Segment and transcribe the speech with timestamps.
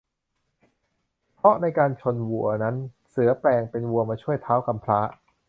[1.35, 2.75] เพราะในการชนวัวนั้น
[3.09, 4.99] เสือแปลงเป็นวัวมาช่วยท้าวกำพร้า